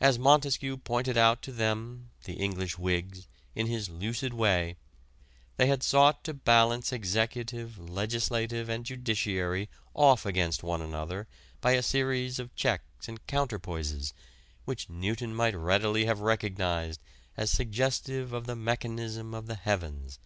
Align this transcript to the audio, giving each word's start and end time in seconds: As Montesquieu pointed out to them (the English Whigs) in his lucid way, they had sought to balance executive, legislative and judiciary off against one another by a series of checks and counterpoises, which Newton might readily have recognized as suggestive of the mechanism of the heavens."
As 0.00 0.18
Montesquieu 0.18 0.76
pointed 0.76 1.16
out 1.16 1.40
to 1.42 1.52
them 1.52 2.10
(the 2.24 2.32
English 2.34 2.78
Whigs) 2.78 3.28
in 3.54 3.68
his 3.68 3.88
lucid 3.88 4.34
way, 4.34 4.74
they 5.56 5.66
had 5.68 5.84
sought 5.84 6.24
to 6.24 6.34
balance 6.34 6.92
executive, 6.92 7.78
legislative 7.78 8.68
and 8.68 8.84
judiciary 8.84 9.68
off 9.94 10.26
against 10.26 10.64
one 10.64 10.82
another 10.82 11.28
by 11.60 11.74
a 11.74 11.82
series 11.84 12.40
of 12.40 12.56
checks 12.56 13.06
and 13.06 13.24
counterpoises, 13.28 14.12
which 14.64 14.90
Newton 14.90 15.32
might 15.32 15.54
readily 15.54 16.06
have 16.06 16.18
recognized 16.18 16.98
as 17.36 17.48
suggestive 17.48 18.32
of 18.32 18.46
the 18.48 18.56
mechanism 18.56 19.32
of 19.32 19.46
the 19.46 19.54
heavens." 19.54 20.18